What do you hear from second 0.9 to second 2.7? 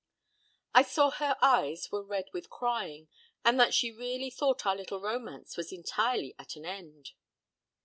her eyes were red with